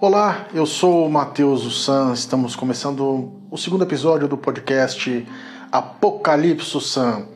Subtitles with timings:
[0.00, 5.24] Olá, eu sou o Matheus Ussan, estamos começando o segundo episódio do podcast
[5.70, 7.28] Apocalipse Sam.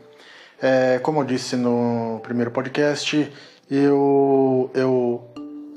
[0.61, 3.32] É, como eu disse no primeiro podcast,
[3.71, 5.25] eu, eu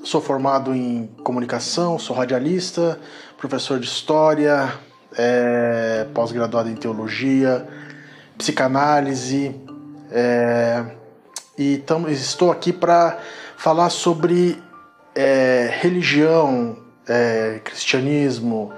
[0.04, 3.00] sou formado em comunicação, sou radialista,
[3.38, 4.73] professor de história,
[5.16, 7.68] é, pós-graduado em teologia,
[8.40, 9.55] psicanálise,
[10.12, 10.84] é,
[11.55, 13.20] e estou aqui para
[13.55, 14.59] falar sobre
[15.16, 18.72] é, religião, é, cristianismo,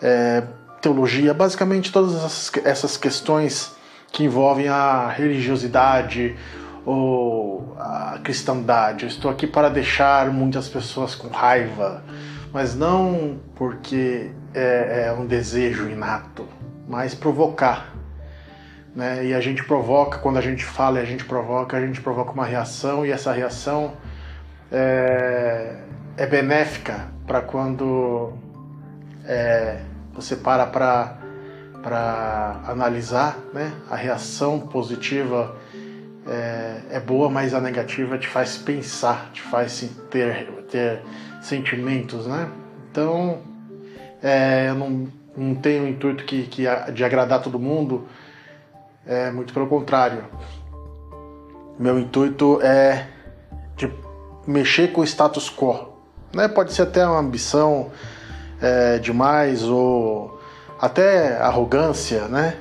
[0.00, 0.42] é,
[0.80, 3.74] teologia, basicamente todas essas, essas questões
[4.12, 6.36] que envolvem a religiosidade
[6.84, 9.04] ou a cristandade.
[9.04, 12.02] Eu estou aqui para deixar muitas pessoas com raiva,
[12.52, 16.46] mas não porque é, é um desejo inato,
[16.88, 17.92] mas provocar.
[18.94, 19.26] Né?
[19.26, 22.30] E a gente provoca, quando a gente fala e a gente provoca, a gente provoca
[22.32, 23.92] uma reação e essa reação
[24.70, 25.76] é,
[26.16, 28.32] é benéfica para quando
[29.24, 29.80] é,
[30.14, 33.72] você para para analisar, né?
[33.88, 35.54] A reação positiva
[36.26, 41.00] é, é, boa, mas a negativa te faz pensar, te faz ter, ter
[41.40, 42.48] sentimentos, né?
[42.90, 43.38] Então,
[44.20, 48.08] é, eu não, não tenho o intuito que, que, de agradar todo mundo,
[49.06, 50.24] é, muito pelo contrário.
[51.78, 53.06] Meu intuito é
[54.46, 55.88] mexer com o status quo.
[56.32, 56.48] Né?
[56.48, 57.90] Pode ser até uma ambição
[58.60, 60.40] é, demais ou
[60.80, 62.56] até arrogância, né?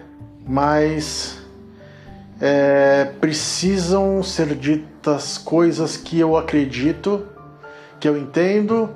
[0.48, 1.38] Mas
[2.40, 7.26] é, precisam ser ditas coisas que eu acredito,
[8.00, 8.90] que eu entendo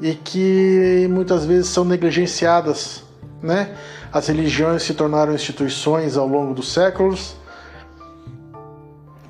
[0.00, 3.02] e que muitas vezes são negligenciadas,
[3.42, 3.74] né?
[4.12, 7.36] As religiões se tornaram instituições ao longo dos séculos,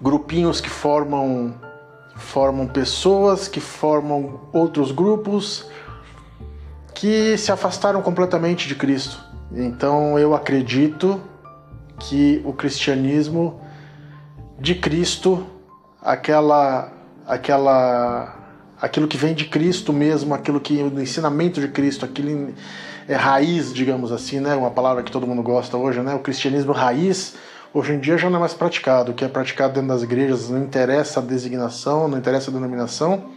[0.01, 1.55] grupinhos que formam
[2.21, 5.67] formam pessoas, que formam outros grupos
[6.95, 9.19] que se afastaram completamente de Cristo.
[9.53, 11.21] Então eu acredito
[11.99, 13.61] que o cristianismo
[14.59, 15.47] de Cristo,
[16.01, 16.93] aquela
[17.27, 18.37] aquela
[18.81, 22.53] aquilo que vem de Cristo mesmo, aquilo que do ensinamento de Cristo, aquilo
[23.09, 24.55] é raiz, digamos assim, né?
[24.55, 26.15] Uma palavra que todo mundo gosta hoje, né?
[26.15, 27.35] O cristianismo raiz
[27.73, 29.13] hoje em dia já não é mais praticado.
[29.13, 33.31] O que é praticado dentro das igrejas não interessa a designação, não interessa a denominação.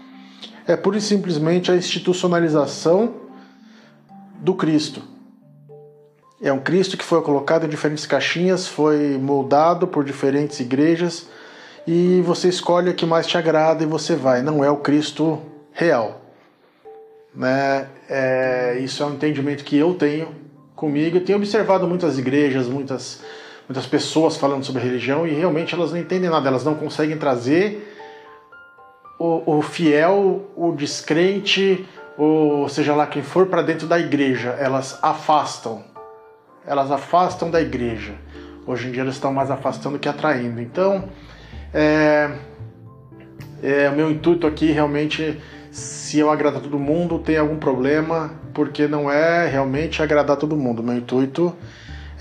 [0.68, 3.16] É pura e simplesmente a institucionalização
[4.40, 5.02] do Cristo.
[6.42, 11.28] É um Cristo que foi colocado em diferentes caixinhas, foi moldado por diferentes igrejas
[11.88, 14.42] e você escolhe a que mais te agrada e você vai.
[14.42, 16.22] Não é o Cristo real.
[17.34, 17.88] Né?
[18.10, 20.36] É, isso é um entendimento que eu tenho
[20.76, 21.18] comigo.
[21.18, 23.22] Eu tenho observado muitas igrejas, muitas
[23.68, 27.90] muitas pessoas falando sobre religião e realmente elas não entendem nada, elas não conseguem trazer
[29.20, 31.86] o, o fiel, o descrente,
[32.18, 35.84] ou seja lá quem for para dentro da igreja, elas afastam.
[36.66, 38.14] Elas afastam da igreja.
[38.66, 40.62] Hoje em dia elas estão mais afastando que atraindo.
[40.62, 41.10] Então,
[41.74, 42.32] é,
[43.62, 45.42] é, o meu intuito aqui realmente,
[45.72, 50.82] se eu agradar todo mundo, tem algum problema, porque não é realmente agradar todo mundo.
[50.82, 51.54] O meu intuito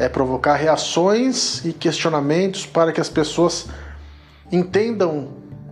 [0.03, 3.69] é provocar reações e questionamentos para que as pessoas
[4.51, 5.29] entendam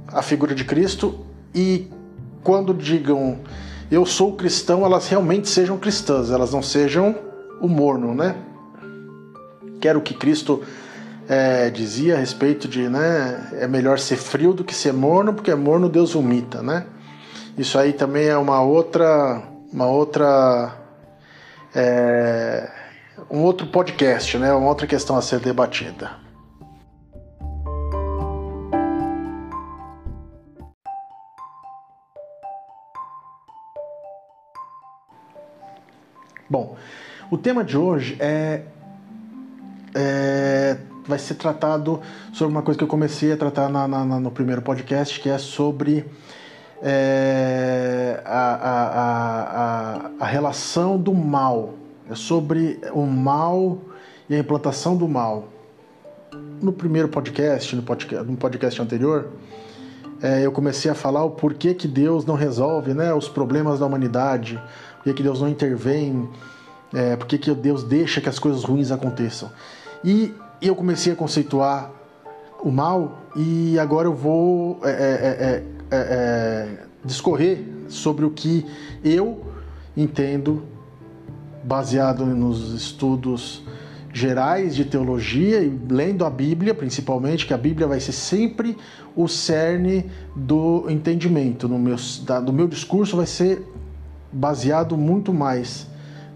[0.06, 1.90] a figura de Cristo e
[2.44, 3.40] quando digam
[3.90, 7.16] eu sou cristão, elas realmente sejam cristãs, elas não sejam
[7.60, 8.36] o morno, né?
[9.80, 10.62] Quero que Cristo
[11.28, 15.52] é, dizia a respeito de, né, é melhor ser frio do que ser morno, porque
[15.56, 16.86] morno Deus vomita, né?
[17.58, 19.42] Isso aí também é uma outra,
[19.72, 20.72] uma outra
[21.74, 22.79] é,
[23.28, 24.52] um outro podcast, né?
[24.52, 26.10] Uma outra questão a ser debatida.
[36.48, 36.76] Bom,
[37.30, 38.62] o tema de hoje é,
[39.94, 40.76] é,
[41.06, 42.00] vai ser tratado
[42.32, 45.38] sobre uma coisa que eu comecei a tratar na, na, no primeiro podcast, que é
[45.38, 46.04] sobre
[46.82, 51.74] é, a, a, a, a relação do mal
[52.10, 53.78] é sobre o mal
[54.28, 55.48] e a implantação do mal.
[56.60, 59.28] No primeiro podcast, no podcast, no podcast anterior,
[60.20, 63.86] é, eu comecei a falar o porquê que Deus não resolve né, os problemas da
[63.86, 64.60] humanidade,
[64.96, 66.28] porquê que Deus não intervém,
[66.92, 69.50] é, porquê que Deus deixa que as coisas ruins aconteçam.
[70.04, 71.92] E eu comecei a conceituar
[72.60, 78.66] o mal e agora eu vou é, é, é, é discorrer sobre o que
[79.02, 79.44] eu
[79.96, 80.62] entendo
[81.62, 83.62] baseado nos estudos
[84.12, 88.76] gerais de teologia e lendo a Bíblia, principalmente, que a Bíblia vai ser sempre
[89.14, 91.68] o cerne do entendimento.
[91.68, 93.64] No meu, da, do meu discurso vai ser
[94.32, 95.86] baseado muito mais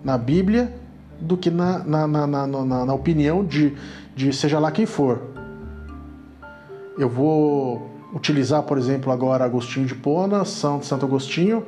[0.04, 0.72] na Bíblia
[1.20, 3.74] do que na, na, na, na, na, na opinião de,
[4.14, 5.22] de seja lá quem for.
[6.98, 11.66] Eu vou utilizar, por exemplo, agora Agostinho de Pona, Santo Santo Agostinho,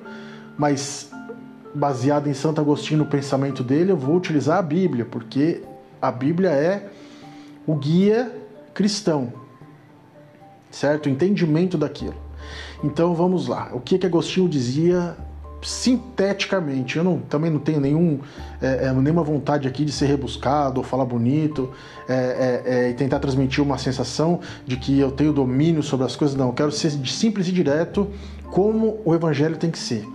[0.56, 1.05] mas
[1.76, 5.62] baseado em Santo Agostinho no pensamento dele, eu vou utilizar a Bíblia, porque
[6.00, 6.88] a Bíblia é
[7.66, 8.32] o guia
[8.72, 9.32] cristão,
[10.70, 11.06] certo?
[11.06, 12.14] O entendimento daquilo.
[12.82, 13.70] Então vamos lá.
[13.72, 15.16] O que que Agostinho dizia
[15.62, 16.96] sinteticamente?
[16.96, 18.20] Eu não, também não tenho nenhum,
[18.60, 21.70] é, é, nenhuma vontade aqui de ser rebuscado ou falar bonito
[22.08, 26.16] é, é, é, e tentar transmitir uma sensação de que eu tenho domínio sobre as
[26.16, 26.36] coisas.
[26.36, 28.08] Não, eu quero ser simples e direto
[28.50, 30.06] como o Evangelho tem que ser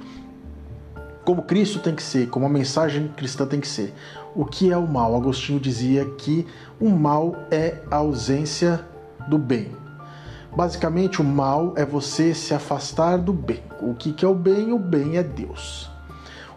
[1.24, 3.94] como Cristo tem que ser, como a mensagem cristã tem que ser.
[4.36, 5.16] O que é o mal?
[5.16, 6.48] Agostinho dizia que
[6.80, 8.84] o mal é a ausência
[9.28, 9.72] do bem.
[10.56, 13.64] Basicamente, o mal é você se afastar do bem.
[13.82, 14.74] O que é o bem?
[14.74, 15.90] O bem é Deus.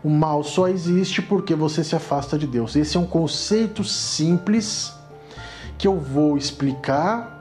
[0.02, 2.76] O mal só existe porque você se afasta de Deus.
[2.76, 4.92] Esse é um conceito simples
[5.78, 7.32] que eu vou explicar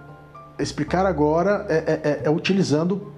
[0.60, 3.12] explicar agora é, é, é, é utilizando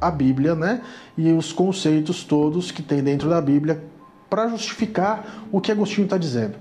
[0.00, 0.82] a Bíblia, né?
[1.16, 3.82] E os conceitos todos que tem dentro da Bíblia
[4.28, 6.56] para justificar o que Agostinho está dizendo.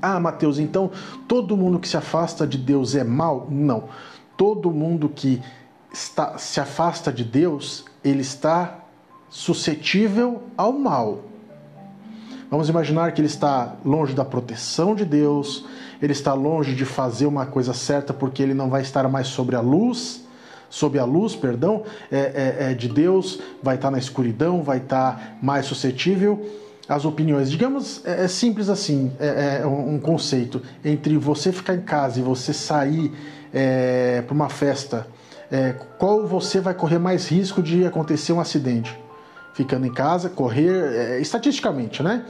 [0.00, 0.90] Ah, Mateus, então
[1.26, 3.48] todo mundo que se afasta de Deus é mal?
[3.50, 3.84] Não.
[4.36, 5.42] Todo mundo que
[5.92, 8.78] está, se afasta de Deus, ele está
[9.28, 11.24] suscetível ao mal.
[12.50, 15.64] Vamos imaginar que ele está longe da proteção de Deus,
[16.00, 19.54] ele está longe de fazer uma coisa certa porque ele não vai estar mais sobre
[19.54, 20.19] a luz
[20.70, 22.18] sob a luz, perdão, é,
[22.60, 26.48] é, é de Deus, vai estar na escuridão, vai estar mais suscetível
[26.88, 27.50] às opiniões.
[27.50, 32.22] Digamos, é, é simples assim, é, é um conceito entre você ficar em casa e
[32.22, 33.12] você sair
[33.52, 35.06] é, para uma festa.
[35.98, 38.96] qual você vai correr mais risco de acontecer um acidente?
[39.52, 42.24] Ficando em casa, correr, estatisticamente, né?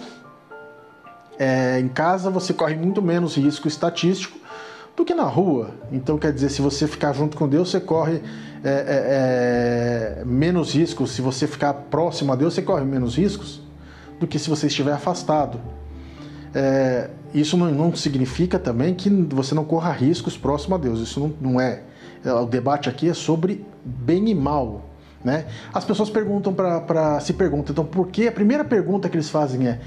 [1.79, 4.39] em casa você corre muito menos risco estatístico
[4.97, 5.71] do que na rua.
[5.93, 8.23] Então, quer dizer, se você ficar junto com Deus, você corre
[8.63, 11.13] é, é, é, menos riscos.
[11.13, 13.61] Se você ficar próximo a Deus, você corre menos riscos
[14.19, 15.61] do que se você estiver afastado.
[16.55, 21.01] É, isso não, não, significa também que você não corra riscos próximo a Deus.
[21.01, 21.83] Isso não, não é.
[22.25, 24.85] é o debate aqui é sobre bem e mal.
[25.25, 25.47] Né?
[25.73, 28.27] As pessoas perguntam para se perguntam, então por que?
[28.27, 29.81] A primeira pergunta que eles fazem é: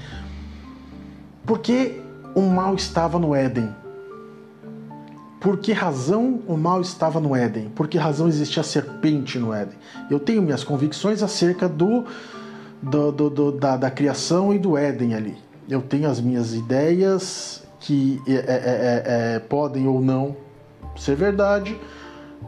[1.44, 2.00] por que
[2.36, 3.68] o mal estava no Éden?
[5.44, 7.68] Por que razão o mal estava no Éden?
[7.68, 9.76] Por que razão existia a serpente no Éden?
[10.10, 12.06] Eu tenho minhas convicções acerca do,
[12.80, 15.36] do, do, do da, da, criação e do Éden ali.
[15.68, 20.34] Eu tenho as minhas ideias que é, é, é, é podem ou não
[20.96, 21.78] ser verdade,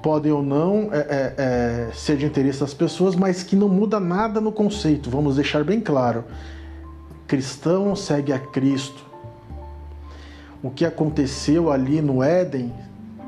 [0.02, 4.40] podem ou não é, é, ser de interesse das pessoas, mas que não muda nada
[4.40, 5.10] no conceito.
[5.10, 6.24] Vamos deixar bem claro:
[7.26, 9.04] cristão segue a Cristo.
[10.62, 12.72] O que aconteceu ali no Éden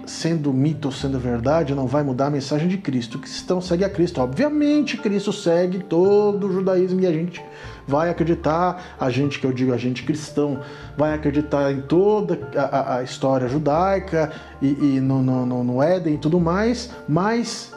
[0.09, 3.19] sendo mito ou sendo verdade, não vai mudar a mensagem de Cristo.
[3.19, 4.21] O cristão segue a Cristo.
[4.21, 7.43] Obviamente, Cristo segue todo o judaísmo e a gente
[7.87, 10.61] vai acreditar, a gente que eu digo, a gente cristão,
[10.97, 16.19] vai acreditar em toda a, a história judaica e, e no, no, no, Éden e
[16.19, 17.73] tudo mais, mas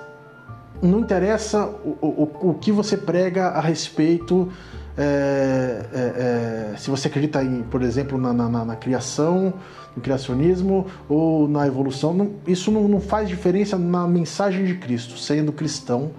[0.81, 4.51] não interessa o, o, o que você prega a respeito.
[4.97, 9.53] É, é, é, se você acredita em, por exemplo, na, na, na criação
[9.95, 12.13] no criacionismo ou na evolução.
[12.13, 15.17] Não, isso não, não faz diferença na mensagem de Cristo.
[15.17, 16.11] Sendo cristão,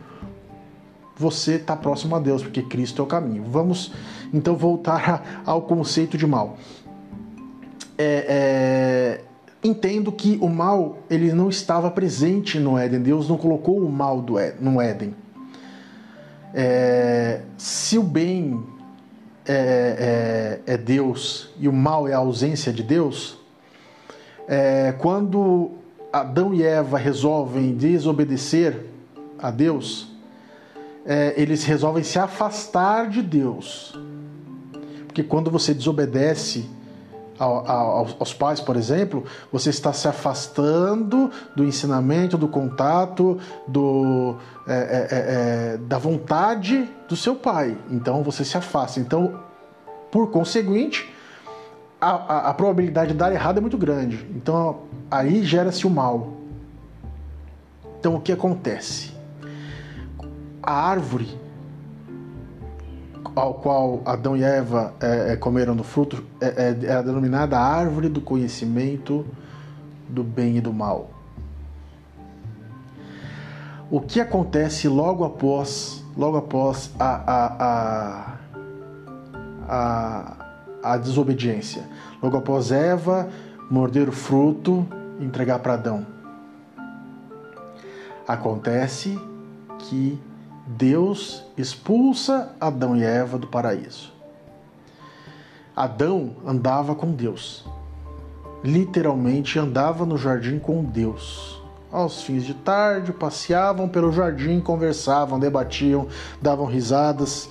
[1.17, 3.45] você está próximo a Deus, porque Cristo é o caminho.
[3.45, 3.93] Vamos
[4.33, 6.57] então voltar ao conceito de mal.
[7.97, 9.21] É, é,
[9.63, 13.01] entendo que o mal ele não estava presente no Éden.
[13.01, 15.15] Deus não colocou o mal do, no Éden.
[16.55, 18.63] É, se o bem
[19.47, 23.39] é, é, é, Deus e o mal é a ausência de Deus,
[24.53, 25.71] é, quando
[26.13, 28.85] Adão e Eva resolvem desobedecer
[29.39, 30.09] a Deus,
[31.07, 33.99] é, eles resolvem se afastar de Deus.
[35.07, 36.69] Porque quando você desobedece
[37.39, 44.37] aos pais, por exemplo, você está se afastando do ensinamento, do contato, do,
[44.69, 47.75] é, é, é, é da vontade do seu pai.
[47.91, 49.01] Então você se afasta.
[49.01, 49.41] Então,
[50.11, 51.12] por conseguinte,
[52.03, 54.27] a, a, a probabilidade de dar errado é muito grande.
[54.35, 56.33] Então aí gera-se o mal.
[58.01, 59.13] Então o que acontece?
[60.61, 61.41] A árvore
[63.37, 67.65] ao qual Adão e Eva é, é, comeram do fruto é, é, é denominada a
[67.65, 69.25] árvore do conhecimento
[70.09, 71.11] do bem e do mal.
[73.89, 78.33] O que acontece logo após, logo após a, a, a
[79.69, 80.42] a,
[80.83, 81.85] a desobediência.
[82.23, 83.29] Logo após Eva
[83.71, 84.87] morder o fruto
[85.19, 86.07] e entregar para Adão.
[88.27, 89.19] Acontece
[89.79, 90.19] que
[90.67, 94.13] Deus expulsa Adão e Eva do paraíso.
[95.75, 97.65] Adão andava com Deus.
[98.63, 101.61] Literalmente andava no jardim com Deus.
[101.91, 106.07] Aos fins de tarde, passeavam pelo jardim, conversavam, debatiam,
[106.41, 107.51] davam risadas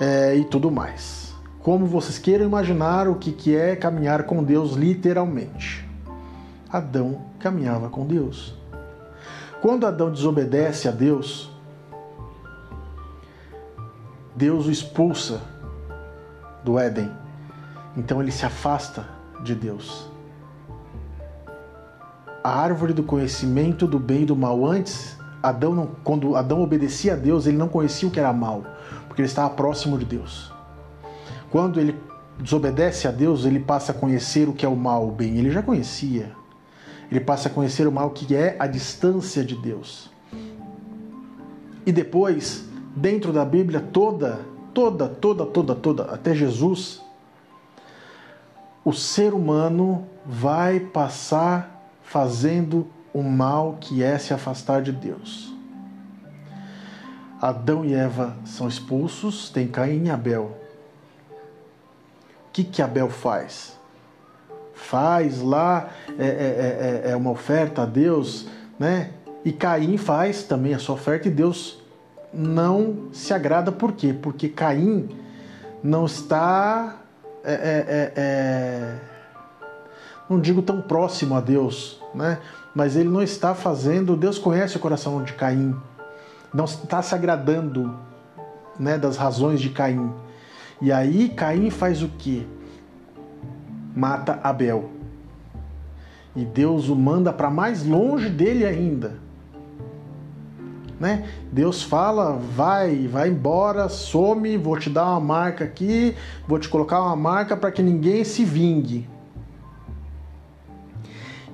[0.00, 1.27] é, e tudo mais.
[1.62, 5.86] Como vocês queiram imaginar o que, que é caminhar com Deus literalmente.
[6.70, 8.54] Adão caminhava com Deus.
[9.60, 11.50] Quando Adão desobedece a Deus,
[14.36, 15.40] Deus o expulsa
[16.62, 17.10] do Éden.
[17.96, 19.04] Então ele se afasta
[19.42, 20.08] de Deus.
[22.44, 27.14] A árvore do conhecimento do bem e do mal antes, Adão não, quando Adão obedecia
[27.14, 28.64] a Deus, ele não conhecia o que era mal,
[29.08, 30.52] porque ele estava próximo de Deus.
[31.50, 31.98] Quando ele
[32.38, 35.36] desobedece a Deus, ele passa a conhecer o que é o mal, o bem.
[35.38, 36.32] Ele já conhecia.
[37.10, 40.10] Ele passa a conhecer o mal que é a distância de Deus.
[41.86, 42.64] E depois,
[42.94, 44.40] dentro da Bíblia toda,
[44.74, 47.00] toda, toda, toda, toda, até Jesus,
[48.84, 55.52] o ser humano vai passar fazendo o mal que é se afastar de Deus.
[57.40, 60.67] Adão e Eva são expulsos, tem Caim e Abel.
[62.58, 63.78] Que, que Abel faz?
[64.74, 69.10] Faz lá é, é, é, é uma oferta a Deus, né?
[69.44, 71.80] E Caim faz também a sua oferta e Deus
[72.34, 74.12] não se agrada por quê?
[74.12, 75.08] Porque Caim
[75.84, 76.96] não está,
[77.44, 78.94] é, é, é, é,
[80.28, 82.40] não digo tão próximo a Deus, né?
[82.74, 85.76] mas ele não está fazendo, Deus conhece o coração de Caim,
[86.52, 87.96] não está se agradando
[88.76, 90.12] né, das razões de Caim.
[90.80, 92.46] E aí Caim faz o que?
[93.94, 94.90] Mata Abel.
[96.36, 99.28] E Deus o manda para mais longe dele ainda
[100.98, 101.28] né?
[101.52, 106.16] Deus fala, vai, vai embora, some, vou te dar uma marca aqui,
[106.46, 109.08] vou te colocar uma marca para que ninguém se vingue.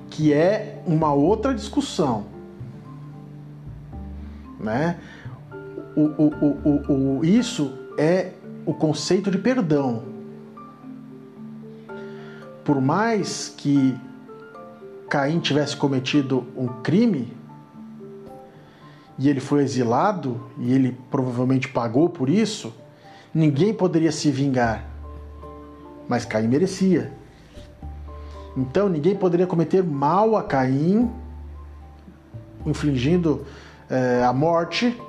[0.09, 2.25] Que é uma outra discussão,
[4.59, 4.97] né?
[5.95, 6.31] O, o,
[6.65, 8.31] o, o, isso é
[8.65, 10.03] o conceito de perdão.
[12.63, 13.95] Por mais que
[15.09, 17.31] Caim tivesse cometido um crime,
[19.17, 22.73] e ele foi exilado e ele provavelmente pagou por isso,
[23.33, 24.85] ninguém poderia se vingar.
[26.07, 27.13] Mas Caim merecia.
[28.57, 31.09] Então ninguém poderia cometer mal a Caim,
[32.65, 33.45] infligindo
[33.89, 34.99] é, a morte,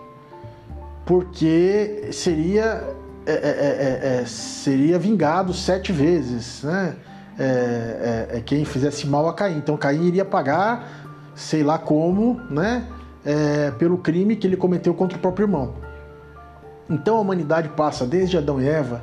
[1.04, 2.95] porque seria
[3.32, 6.96] é, é, seria vingado sete vezes, né?
[7.38, 9.58] É, quem fizesse mal a Caim.
[9.58, 10.88] Então Caim iria pagar,
[11.34, 12.86] sei lá como, né?
[13.26, 15.74] é, pelo crime que ele cometeu contra o próprio irmão.
[16.88, 19.02] Então a humanidade passa desde Adão e Eva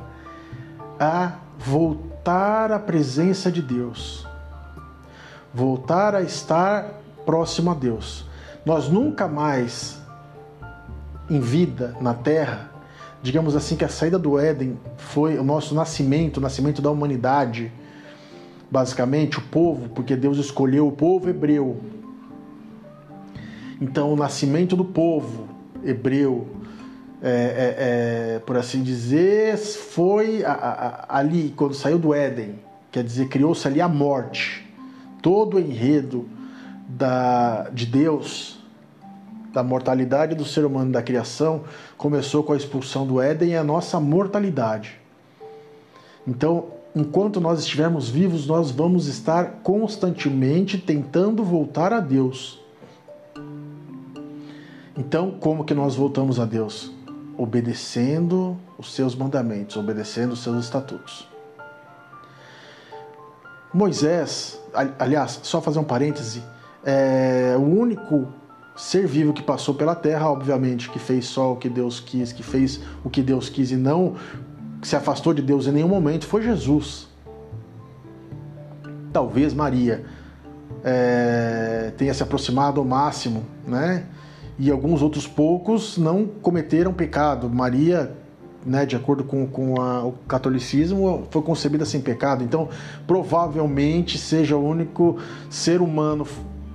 [0.98, 4.26] a voltar à presença de Deus,
[5.52, 6.86] voltar a estar
[7.26, 8.24] próximo a Deus.
[8.64, 10.00] Nós nunca mais,
[11.28, 12.70] em vida na Terra,
[13.24, 17.72] digamos assim que a saída do Éden foi o nosso nascimento, o nascimento da humanidade,
[18.70, 21.80] basicamente o povo, porque Deus escolheu o povo hebreu
[23.80, 25.48] então, o nascimento do povo
[25.84, 26.48] hebreu,
[27.20, 32.58] é, é, é, por assim dizer, foi a, a, ali, quando saiu do Éden,
[32.90, 34.64] quer dizer, criou-se ali a morte.
[35.20, 36.28] Todo o enredo
[36.88, 38.53] da, de Deus,
[39.54, 41.62] da mortalidade do ser humano, da criação,
[41.96, 45.00] começou com a expulsão do Éden e a nossa mortalidade.
[46.26, 52.64] Então, enquanto nós estivermos vivos, nós vamos estar constantemente tentando voltar a Deus
[54.96, 56.92] então, como que nós voltamos a Deus?
[57.36, 61.28] Obedecendo os seus mandamentos, obedecendo os seus estatutos.
[63.72, 64.60] Moisés,
[64.98, 66.44] aliás, só fazer um parêntese,
[66.84, 68.28] é o único
[68.76, 72.42] ser vivo que passou pela terra, obviamente, que fez só o que Deus quis, que
[72.42, 74.16] fez o que Deus quis e não
[74.82, 77.08] se afastou de Deus em nenhum momento, foi Jesus.
[79.12, 80.04] Talvez Maria
[80.82, 84.06] é, tenha se aproximado ao máximo, né?
[84.58, 87.48] e alguns outros poucos não cometeram pecado.
[87.50, 88.12] Maria,
[88.64, 92.44] né, de acordo com, com a, o catolicismo, foi concebida sem pecado.
[92.44, 92.68] Então,
[93.06, 95.18] provavelmente seja o único
[95.50, 96.26] ser humano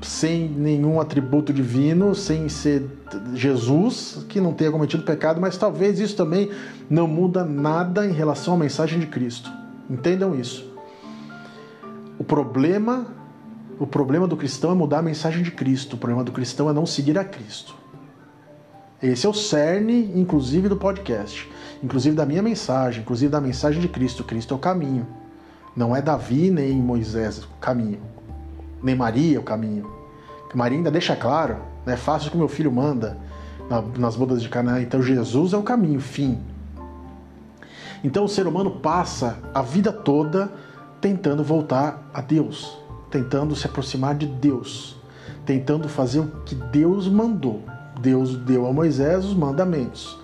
[0.02, 2.88] sem nenhum atributo divino, sem ser
[3.34, 6.50] Jesus, que não tenha cometido pecado, mas talvez isso também
[6.90, 9.52] não muda nada em relação à mensagem de Cristo.
[9.90, 10.70] Entendam isso.
[12.18, 13.08] O problema,
[13.80, 15.96] o problema do cristão é mudar a mensagem de Cristo.
[15.96, 17.76] O problema do cristão é não seguir a Cristo.
[19.02, 21.50] Esse é o cerne, inclusive, do podcast,
[21.82, 24.26] inclusive da minha mensagem, inclusive da mensagem de Cristo.
[24.26, 25.08] Cristo é o caminho.
[25.76, 28.02] Não é Davi nem Moisés o caminho,
[28.82, 29.90] nem Maria o caminho.
[30.54, 31.96] Maria ainda deixa claro, né?
[31.96, 33.18] Faça o que meu filho manda
[33.98, 34.82] nas bodas de Canaã.
[34.82, 36.40] Então Jesus é o caminho, fim.
[38.04, 40.52] Então o ser humano passa a vida toda
[41.00, 42.78] tentando voltar a Deus,
[43.12, 44.98] tentando se aproximar de Deus,
[45.46, 47.62] tentando fazer o que Deus mandou.
[48.00, 50.18] Deus deu a Moisés os mandamentos.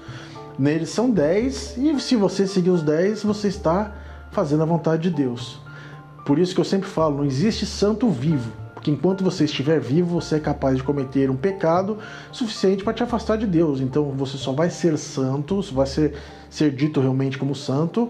[0.57, 3.93] Neles são dez, e se você seguir os dez, você está
[4.31, 5.59] fazendo a vontade de Deus.
[6.25, 10.19] Por isso que eu sempre falo: não existe santo vivo, porque enquanto você estiver vivo,
[10.19, 11.97] você é capaz de cometer um pecado
[12.31, 13.79] suficiente para te afastar de Deus.
[13.79, 16.15] Então você só vai ser santo, vai ser,
[16.49, 18.09] ser dito realmente como santo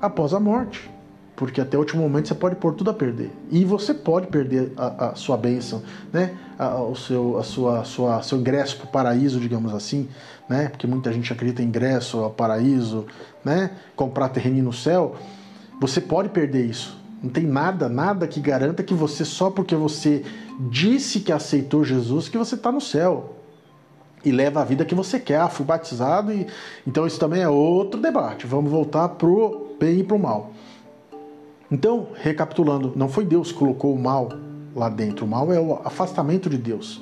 [0.00, 0.94] após a morte
[1.36, 3.30] porque até o último momento você pode pôr tudo a perder.
[3.50, 6.34] E você pode perder a, a sua bênção, né?
[6.58, 10.08] A, o seu, a sua, a sua, seu ingresso para o paraíso, digamos assim,
[10.48, 10.68] né?
[10.68, 13.06] Porque muita gente acredita em ingresso ao paraíso,
[13.44, 13.72] né?
[13.96, 15.16] Comprar terreno no céu.
[15.80, 16.96] Você pode perder isso.
[17.24, 20.22] Não tem nada, nada que garanta que você, só porque você
[20.68, 23.36] disse que aceitou Jesus, que você está no céu.
[24.22, 25.40] E leva a vida que você quer.
[25.40, 26.46] Ah, fui batizado e.
[26.86, 28.46] Então isso também é outro debate.
[28.46, 30.50] Vamos voltar pro bem e pro mal.
[31.70, 34.28] Então, recapitulando, não foi Deus que colocou o mal
[34.76, 35.24] lá dentro.
[35.24, 37.00] O mal é o afastamento de Deus.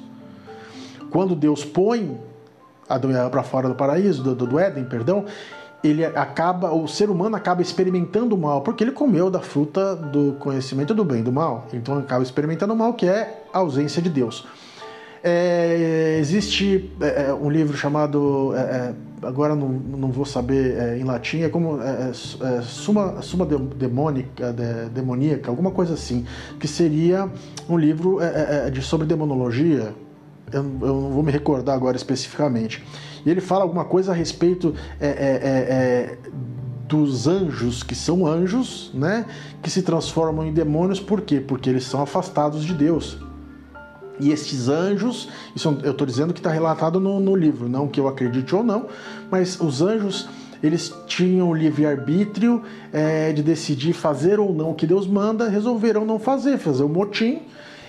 [1.10, 2.16] Quando Deus põe
[2.88, 5.24] Adão e Eva para fora do paraíso, do, do Éden, perdão,
[5.82, 10.36] ele acaba, o ser humano acaba experimentando o mal, porque ele comeu da fruta do
[10.38, 11.66] conhecimento do bem e do mal.
[11.72, 14.46] Então acaba experimentando o mal, que é a ausência de Deus.
[15.24, 20.98] É, existe é, é um livro chamado, é, é, agora não, não vou saber é,
[20.98, 21.78] em latim, é como
[22.62, 26.26] Suma, Suma Demônica, de, Demoníaca, alguma coisa assim,
[26.58, 27.30] que seria
[27.68, 28.18] um livro
[28.72, 29.94] de, sobre demonologia.
[30.52, 32.84] Eu, não vou me recordar agora especificamente.
[33.24, 34.74] E ele fala alguma coisa a respeito
[36.88, 39.24] dos anjos, que são anjos, né,
[39.62, 41.40] que se transformam em demônios, por quê?
[41.40, 43.18] Porque eles são afastados de Deus.
[44.20, 47.98] E estes anjos, isso eu estou dizendo que está relatado no, no livro, não que
[47.98, 48.86] eu acredite ou não,
[49.30, 50.28] mas os anjos
[50.62, 52.62] eles tinham livre-arbítrio
[52.92, 56.88] é, de decidir fazer ou não o que Deus manda, resolveram não fazer, fazer o
[56.88, 57.42] motim,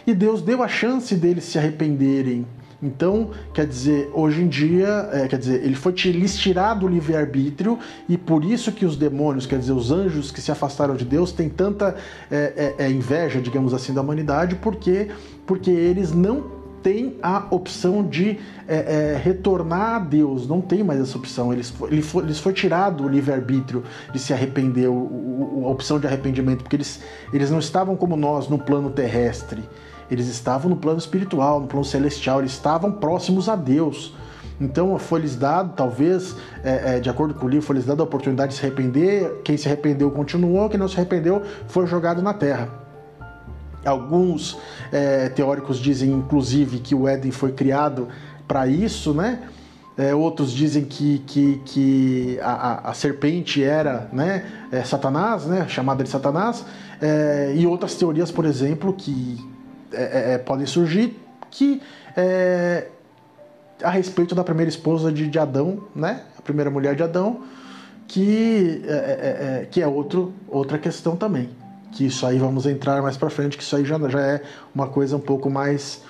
[0.05, 2.45] e Deus deu a chance deles se arrependerem.
[2.83, 7.79] Então, quer dizer, hoje em dia, é, quer dizer, ele foi lhes tirado o livre-arbítrio
[8.09, 11.31] e por isso que os demônios, quer dizer, os anjos que se afastaram de Deus,
[11.31, 11.95] têm tanta
[12.29, 15.07] é, é, é inveja, digamos assim, da humanidade, porque,
[15.47, 18.37] porque eles não têm a opção de
[18.67, 21.53] é, é, retornar a Deus, não tem mais essa opção.
[21.53, 26.05] Eles foi, eles foi tirado o livre-arbítrio de se arrepender, o, o, a opção de
[26.05, 26.99] arrependimento, porque eles,
[27.31, 29.63] eles não estavam como nós no plano terrestre.
[30.13, 34.13] Eles estavam no plano espiritual, no plano celestial, eles estavam próximos a Deus.
[34.61, 38.53] Então foi-lhes dado, talvez, é, é, de acordo com o livro, foi-lhes dada a oportunidade
[38.53, 39.41] de se arrepender.
[39.43, 42.69] Quem se arrependeu continuou, quem não se arrependeu foi jogado na terra.
[43.83, 44.57] Alguns
[44.91, 48.07] é, teóricos dizem, inclusive, que o Éden foi criado
[48.47, 49.39] para isso, né?
[49.97, 55.67] É, outros dizem que, que, que a, a, a serpente era né, é, Satanás, né,
[55.69, 56.65] chamada de Satanás,
[56.99, 59.37] é, e outras teorias, por exemplo, que
[59.93, 61.19] é, é, é, podem surgir
[61.51, 61.81] que
[62.17, 62.87] é,
[63.81, 66.23] a respeito da primeira esposa de, de, Adão, né?
[66.37, 67.43] A primeira mulher de Adão,
[68.07, 71.49] que é, é, que é outro, outra questão também.
[71.91, 74.41] Que isso aí vamos entrar mais para frente, que isso aí já, já é
[74.73, 76.01] uma coisa um pouco mais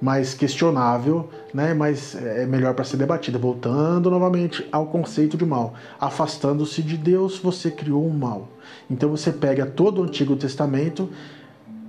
[0.00, 1.72] mais questionável, né?
[1.72, 3.38] Mas é melhor para ser debatida.
[3.38, 8.48] Voltando novamente ao conceito de mal, afastando-se de Deus, você criou um mal.
[8.90, 11.08] Então você pega todo o Antigo Testamento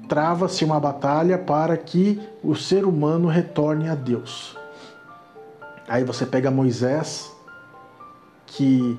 [0.07, 4.57] trava-se uma batalha para que o ser humano retorne a Deus.
[5.87, 7.31] Aí você pega Moisés,
[8.45, 8.97] que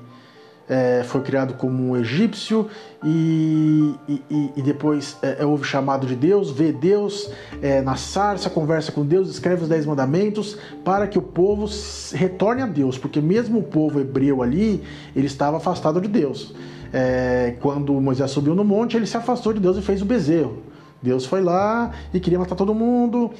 [0.69, 2.67] é, foi criado como um egípcio
[3.03, 8.49] e, e, e depois é, é, ouve chamado de Deus, vê Deus é, na sarça,
[8.49, 11.67] conversa com Deus, escreve os Dez Mandamentos para que o povo
[12.13, 14.83] retorne a Deus, porque mesmo o povo hebreu ali,
[15.15, 16.53] ele estava afastado de Deus.
[16.93, 20.68] É, quando Moisés subiu no monte, ele se afastou de Deus e fez o bezerro.
[21.01, 23.31] Deus foi lá e queria matar todo mundo.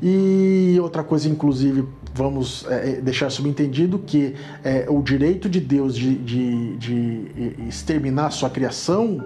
[0.00, 5.96] E outra coisa, inclusive, vamos é, é, deixar subentendido que é, o direito de Deus
[5.96, 9.22] de, de, de, exterminar a sua criação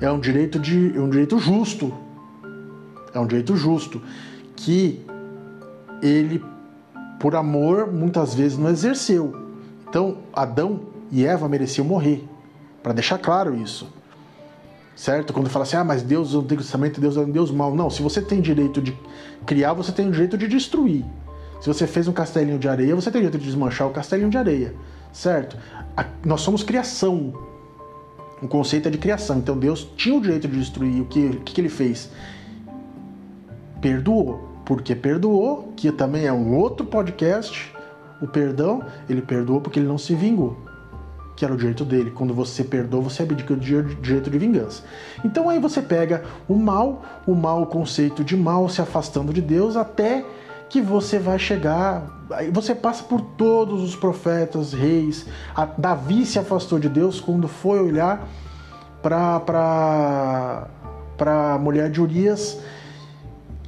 [0.00, 1.92] é um direito, de, é um direito justo.
[3.12, 4.00] É um direito justo.
[4.54, 5.04] que
[6.02, 6.42] ele,
[7.18, 9.34] por amor, muitas vezes não exerceu.
[9.88, 10.80] Então, Adão
[11.10, 12.24] e Eva mereciam morrer,
[12.82, 13.88] para deixar claro isso.
[15.00, 15.32] Certo?
[15.32, 17.74] Quando fala assim, ah, mas Deus no Antigo Testamento, Deus é um Deus mau.
[17.74, 18.94] Não, se você tem direito de
[19.46, 21.06] criar, você tem o direito de destruir.
[21.58, 24.36] Se você fez um castelinho de areia, você tem direito de desmanchar o castelinho de
[24.36, 24.74] areia.
[25.10, 25.56] Certo?
[26.22, 27.32] nós somos criação.
[28.42, 29.38] O conceito é de criação.
[29.38, 31.00] Então Deus tinha o direito de destruir.
[31.00, 32.10] O que, o que ele fez?
[33.80, 34.50] Perdoou.
[34.66, 37.72] Porque perdoou, que também é um outro podcast.
[38.20, 40.58] O perdão, ele perdoou porque ele não se vingou.
[41.40, 42.10] Que era o direito dele.
[42.10, 44.82] Quando você perdoa, você abdica do direito de vingança.
[45.24, 49.40] Então aí você pega o mal, o mal, o conceito de mal, se afastando de
[49.40, 50.22] Deus, até
[50.68, 52.04] que você vai chegar.
[52.52, 55.24] Você passa por todos os profetas, reis.
[55.56, 58.28] A Davi se afastou de Deus quando foi olhar
[59.00, 60.68] para
[61.20, 62.58] a mulher de Urias.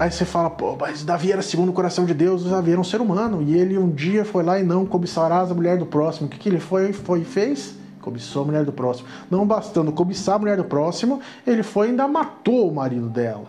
[0.02, 2.82] Aí você fala, pô, mas Davi era segundo o coração de Deus, Davi era um
[2.82, 3.40] ser humano.
[3.40, 6.26] E ele um dia foi lá e não cobiçarás a mulher do próximo.
[6.26, 7.76] O que, que ele foi, foi e fez?
[8.00, 9.06] Cobiçou a mulher do próximo.
[9.30, 13.46] Não bastando cobiçar a mulher do próximo, ele foi e ainda matou o marido dela.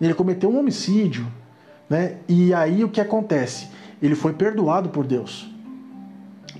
[0.00, 1.26] Ele cometeu um homicídio.
[1.86, 2.16] Né?
[2.26, 3.68] E aí o que acontece?
[4.00, 5.52] Ele foi perdoado por Deus.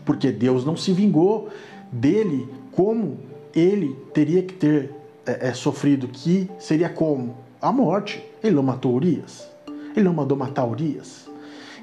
[0.04, 1.48] Porque Deus não se vingou
[1.90, 3.20] dele como
[3.54, 4.92] ele teria que ter
[5.24, 7.38] é, é, sofrido, que seria como?
[7.58, 8.27] A morte.
[8.42, 9.48] Ele não matou Urias.
[9.94, 11.28] Ele não mandou matar Urias.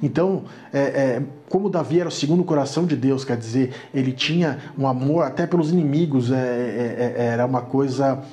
[0.02, 4.60] Então, é, é, como Davi era o segundo coração de Deus, quer dizer, ele tinha
[4.78, 8.24] um amor até pelos inimigos, é, é, é era uma coisa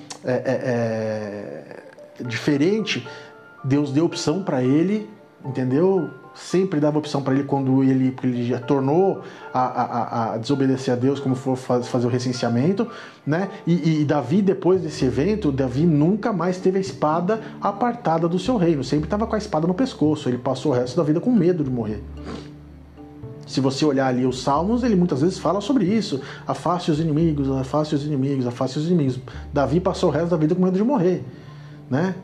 [2.27, 3.07] diferente.
[3.65, 5.09] Deus deu opção para ele,
[5.45, 6.11] entendeu?
[6.35, 10.97] Sempre dava opção para ele quando ele, ele já tornou a, a, a, desobedecer a
[10.97, 12.89] Deus, como for fazer o recenseamento,
[13.27, 13.51] né?
[13.67, 18.57] E, e, Davi, depois desse evento, Davi nunca mais teve a espada apartada do seu
[18.57, 20.29] reino, sempre estava com a espada no pescoço.
[20.29, 22.03] Ele passou o resto da vida com medo de morrer.
[23.47, 26.23] Se você olhar ali os Salmos, ele muitas vezes fala sobre isso.
[26.47, 29.21] Afaste os inimigos, afaste os inimigos, afaste os inimigos.
[29.53, 31.23] Davi passou o resto da vida com medo de morrer,
[31.91, 32.15] né?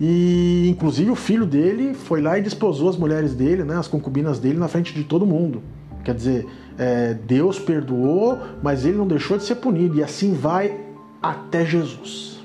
[0.00, 4.38] E inclusive o filho dele foi lá e desposou as mulheres dele, né, as concubinas
[4.38, 5.62] dele, na frente de todo mundo.
[6.04, 9.96] Quer dizer, é, Deus perdoou, mas ele não deixou de ser punido.
[9.96, 10.78] E assim vai
[11.22, 12.40] até Jesus.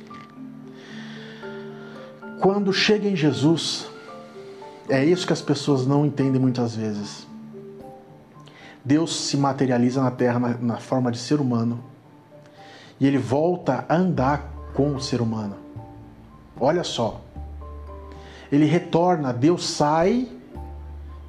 [2.40, 3.90] Quando chega em Jesus,
[4.88, 7.28] é isso que as pessoas não entendem muitas vezes.
[8.86, 11.84] Deus se materializa na terra na, na forma de ser humano
[13.00, 15.56] e ele volta a andar com o ser humano.
[16.60, 17.22] Olha só,
[18.52, 20.28] ele retorna, Deus sai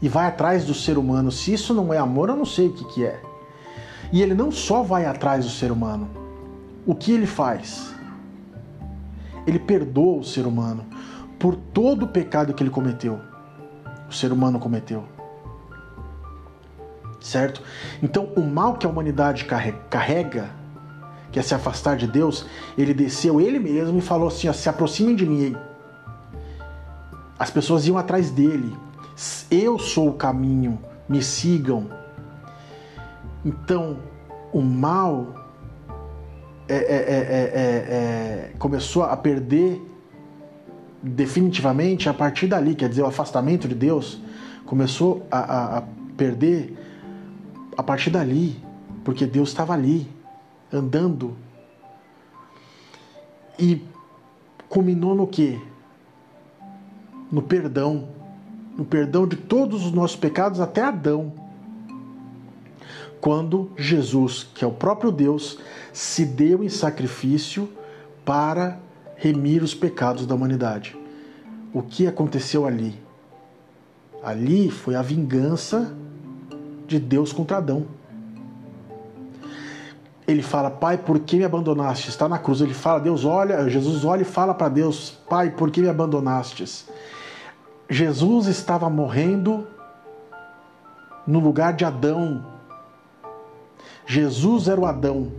[0.00, 1.30] e vai atrás do ser humano.
[1.30, 3.20] Se isso não é amor, eu não sei o que, que é.
[4.12, 6.08] E ele não só vai atrás do ser humano,
[6.86, 7.94] o que ele faz?
[9.46, 10.84] Ele perdoa o ser humano
[11.38, 13.20] por todo o pecado que ele cometeu.
[14.08, 15.04] O ser humano cometeu.
[17.20, 17.62] Certo?
[18.02, 20.50] Então, o mal que a humanidade carrega,
[21.30, 24.68] que é se afastar de Deus, ele desceu ele mesmo e falou assim: ó, se
[24.68, 25.54] aproximem de mim
[27.40, 28.76] as pessoas iam atrás dele.
[29.50, 31.88] Eu sou o caminho, me sigam.
[33.42, 33.96] Então,
[34.52, 35.34] o mal
[36.68, 39.80] é, é, é, começou a perder
[41.02, 44.20] definitivamente a partir dali, quer dizer, o afastamento de Deus
[44.66, 45.82] começou a, a, a
[46.18, 46.76] perder
[47.74, 48.62] a partir dali,
[49.02, 50.06] porque Deus estava ali,
[50.70, 51.34] andando.
[53.58, 53.82] E
[54.68, 55.69] culminou no que?
[57.30, 58.08] No perdão,
[58.76, 61.32] no perdão de todos os nossos pecados até Adão.
[63.20, 65.58] Quando Jesus, que é o próprio Deus,
[65.92, 67.68] se deu em sacrifício
[68.24, 68.80] para
[69.16, 70.96] remir os pecados da humanidade.
[71.72, 72.98] O que aconteceu ali?
[74.22, 75.94] Ali foi a vingança
[76.86, 77.86] de Deus contra Adão.
[80.26, 82.08] Ele fala, Pai, por que me abandonaste?
[82.08, 82.60] Está na cruz.
[82.60, 86.86] Ele fala, Deus olha, Jesus olha e fala para Deus, Pai, por que me abandonastes?
[87.90, 89.66] Jesus estava morrendo
[91.26, 92.46] no lugar de Adão.
[94.06, 95.32] Jesus era o Adão,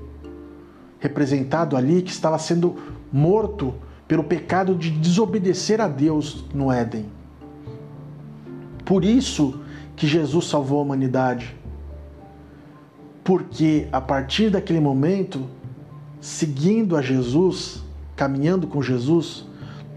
[1.00, 2.76] representado ali, que estava sendo
[3.10, 3.74] morto
[4.06, 7.06] pelo pecado de desobedecer a Deus no Éden.
[8.84, 9.62] Por isso
[9.96, 11.56] que Jesus salvou a humanidade.
[13.24, 15.48] Porque a partir daquele momento,
[16.20, 17.82] seguindo a Jesus,
[18.14, 19.48] caminhando com Jesus,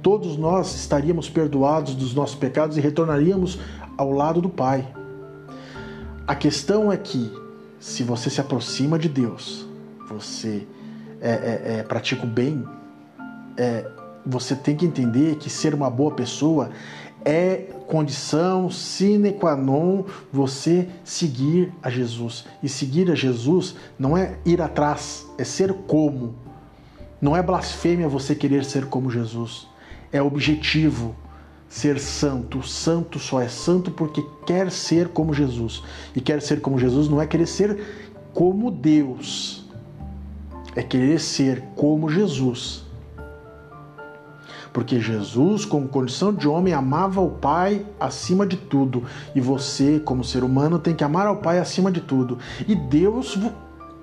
[0.04, 3.58] todos nós estaríamos perdoados dos nossos pecados e retornaríamos
[3.96, 4.86] ao lado do Pai.
[6.26, 7.32] A questão é que,
[7.80, 9.66] se você se aproxima de Deus,
[10.06, 10.66] você
[11.22, 12.62] é, é, é, pratica o bem,
[13.56, 13.90] é,
[14.26, 16.68] você tem que entender que ser uma boa pessoa
[17.24, 22.44] é condição sine qua non você seguir a Jesus.
[22.62, 26.34] E seguir a Jesus não é ir atrás, é ser como.
[27.22, 29.72] Não é blasfêmia você querer ser como Jesus.
[30.14, 31.14] É objetivo
[31.68, 32.62] ser santo.
[32.62, 35.82] Santo só é santo porque quer ser como Jesus.
[36.14, 37.78] E quer ser como Jesus não é querer ser
[38.32, 39.68] como Deus.
[40.74, 42.84] É querer ser como Jesus
[44.74, 50.24] porque Jesus, como condição de homem, amava o Pai acima de tudo, e você, como
[50.24, 52.38] ser humano, tem que amar ao Pai acima de tudo.
[52.66, 53.38] E Deus,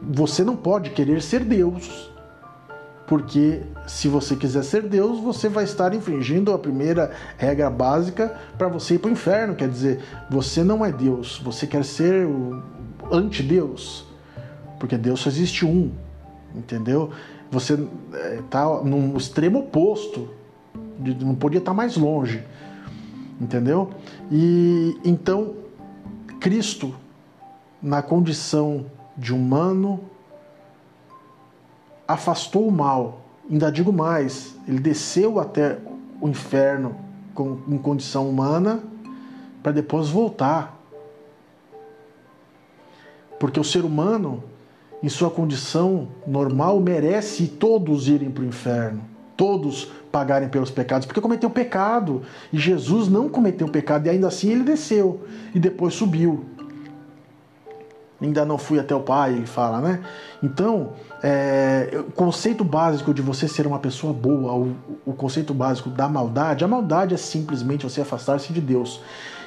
[0.01, 2.09] você não pode querer ser Deus,
[3.11, 8.69] porque se você quiser ser Deus, você vai estar infringindo a primeira regra básica para
[8.69, 9.53] você ir para o inferno.
[9.53, 12.63] Quer dizer, você não é Deus, você quer ser o
[13.11, 14.05] anti-Deus,
[14.79, 15.91] porque Deus só existe um,
[16.55, 17.09] entendeu?
[17.51, 17.85] Você
[18.45, 20.29] está eh, no extremo oposto
[21.19, 22.41] não podia estar mais longe,
[23.41, 23.89] entendeu?
[24.31, 25.55] E então
[26.39, 26.95] Cristo,
[27.81, 28.85] na condição
[29.17, 29.99] de humano,
[32.07, 33.21] afastou o mal.
[33.49, 35.77] Ainda digo mais, ele desceu até
[36.19, 36.95] o inferno
[37.33, 38.81] com, em condição humana
[39.61, 40.79] para depois voltar.
[43.39, 44.43] Porque o ser humano,
[45.01, 49.11] em sua condição normal, merece todos irem para o inferno
[49.41, 52.21] todos pagarem pelos pecados, porque cometeu pecado.
[52.53, 55.21] E Jesus não cometeu pecado, e ainda assim ele desceu
[55.55, 56.45] e depois subiu.
[58.21, 59.99] Ainda não fui até o Pai, ele fala, né?
[60.43, 65.89] Então, é, o conceito básico de você ser uma pessoa boa, o, o conceito básico
[65.89, 69.01] da maldade, a maldade é simplesmente você afastar-se de Deus.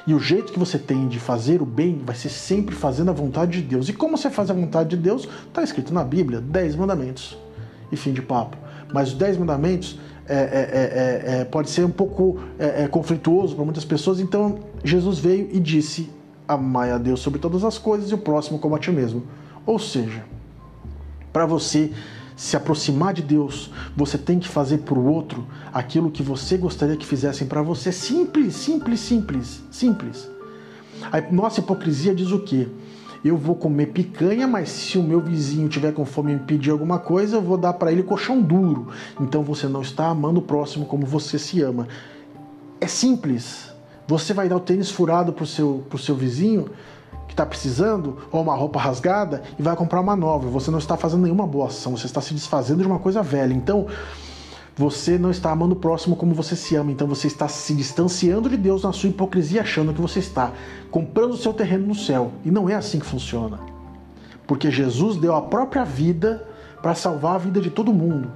[0.05, 3.13] E o jeito que você tem de fazer o bem vai ser sempre fazendo a
[3.13, 3.89] vontade de Deus.
[3.89, 5.27] E como você faz a vontade de Deus?
[5.47, 7.37] Está escrito na Bíblia: dez mandamentos.
[7.91, 8.57] E fim de papo
[8.93, 13.55] mas os Dez Mandamentos é, é, é, é, é pode ser um pouco é, conflituoso
[13.55, 16.09] para muitas pessoas, então Jesus veio e disse:
[16.47, 19.23] Amai a Deus sobre todas as coisas e o próximo como a ti mesmo.
[19.65, 20.23] Ou seja,
[21.33, 21.91] para você
[22.35, 26.97] se aproximar de Deus, você tem que fazer para o outro aquilo que você gostaria
[26.97, 27.91] que fizessem para você.
[27.91, 30.29] Simples, simples, simples, simples.
[31.11, 32.67] A nossa hipocrisia diz o quê?
[33.27, 36.69] eu vou comer picanha, mas se o meu vizinho tiver com fome e me pedir
[36.69, 38.89] alguma coisa, eu vou dar para ele colchão duro.
[39.19, 41.87] Então você não está amando o próximo como você se ama.
[42.79, 43.73] É simples.
[44.07, 46.69] Você vai dar o tênis furado pro seu, pro seu vizinho
[47.27, 50.47] que está precisando, ou uma roupa rasgada, e vai comprar uma nova.
[50.49, 53.53] Você não está fazendo nenhuma boa ação, você está se desfazendo de uma coisa velha.
[53.53, 53.87] Então,
[54.77, 58.49] você não está amando o próximo como você se ama, então você está se distanciando
[58.49, 60.51] de Deus na sua hipocrisia, achando que você está
[60.91, 62.33] comprando o seu terreno no céu.
[62.43, 63.59] E não é assim que funciona.
[64.45, 66.45] Porque Jesus deu a própria vida
[66.81, 68.29] para salvar a vida de todo mundo.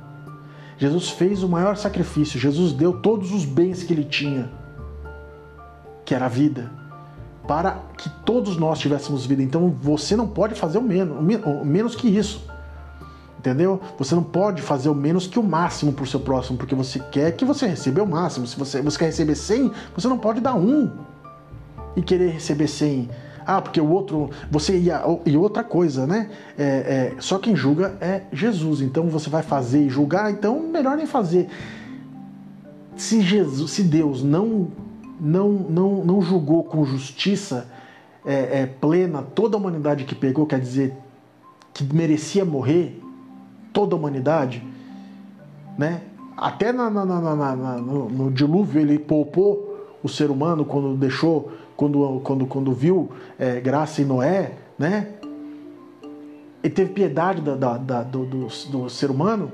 [0.77, 4.49] Jesus fez o maior sacrifício, Jesus deu todos os bens que ele tinha,
[6.09, 6.71] que era a vida,
[7.47, 9.43] para que todos nós tivéssemos vida.
[9.43, 12.43] Então você não pode fazer o menos, o menos que isso.
[13.37, 13.79] Entendeu?
[13.99, 16.97] Você não pode fazer o menos que o máximo para o seu próximo, porque você
[16.97, 18.47] quer que você receba o máximo.
[18.47, 20.91] Se você, você quer receber 100, você não pode dar um
[21.95, 23.07] e querer receber 100.
[23.45, 24.31] Ah, porque o outro.
[24.49, 25.03] Você ia.
[25.27, 26.31] E outra coisa, né?
[26.57, 28.81] É, é, só quem julga é Jesus.
[28.81, 31.47] Então você vai fazer e julgar, então melhor nem fazer.
[32.95, 34.88] Se Jesus, se Deus não
[35.19, 37.67] não não, não julgou com justiça
[38.25, 40.93] é, é plena toda a humanidade que pegou, quer dizer
[41.73, 43.01] que merecia morrer,
[43.71, 44.63] toda a humanidade,
[45.77, 46.01] né?
[46.35, 52.21] Até na, na, na, no, no, dilúvio ele poupou o ser humano quando deixou, quando,
[52.21, 55.15] quando, quando viu é, graça em Noé, né?
[56.63, 59.51] Ele teve piedade da, da, da, do, do, do ser humano.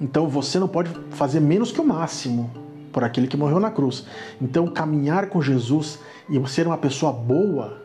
[0.00, 2.50] Então você não pode fazer menos que o máximo
[2.94, 4.06] por aquele que morreu na cruz.
[4.40, 5.98] Então caminhar com Jesus
[6.30, 7.76] e ser uma pessoa boa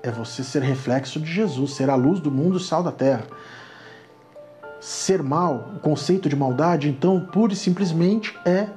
[0.00, 3.24] é você ser reflexo de Jesus, ser a luz do mundo, sal da terra
[4.80, 8.68] ser mal, o conceito de maldade, então, pura e simplesmente é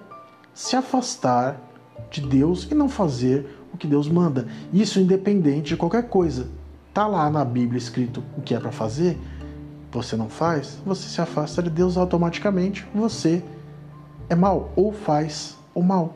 [0.54, 1.62] se afastar
[2.10, 4.48] de Deus e não fazer o que Deus manda.
[4.74, 6.50] Isso independente de qualquer coisa.
[6.94, 9.18] Tá lá na Bíblia escrito o que é para fazer,
[9.92, 13.44] você não faz, você se afasta de Deus automaticamente, você
[14.32, 16.16] é mal ou faz o mal.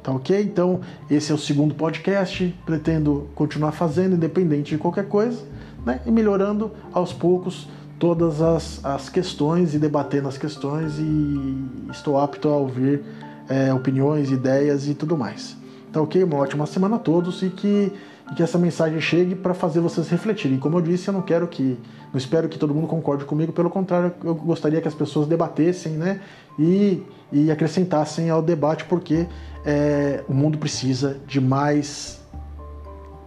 [0.00, 0.40] Tá ok?
[0.40, 2.54] Então, esse é o segundo podcast.
[2.64, 5.44] Pretendo continuar fazendo, independente de qualquer coisa,
[5.84, 6.00] né?
[6.06, 12.48] E melhorando aos poucos todas as, as questões e debatendo as questões e estou apto
[12.48, 13.02] a ouvir
[13.48, 15.56] é, opiniões, ideias e tudo mais.
[15.92, 16.22] Tá ok?
[16.22, 17.92] Uma ótima semana a todos e que,
[18.34, 20.58] que essa mensagem chegue para fazer vocês refletirem.
[20.58, 21.78] Como eu disse, eu não quero que.
[22.12, 25.92] Não espero que todo mundo concorde comigo, pelo contrário, eu gostaria que as pessoas debatessem
[25.92, 26.20] né,
[26.58, 29.26] e, e acrescentassem ao debate, porque
[29.64, 32.20] é, o mundo precisa de mais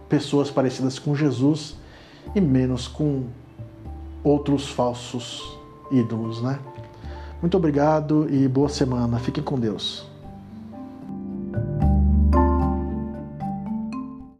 [0.08, 1.76] pessoas parecidas com Jesus
[2.34, 3.24] e menos com
[4.22, 5.58] outros falsos
[5.90, 6.58] ídolos, né?
[7.40, 9.18] Muito obrigado e boa semana.
[9.18, 10.08] Fiquem com Deus.